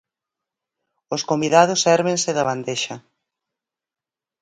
[1.15, 2.95] Os convidados sérvense da bandexa.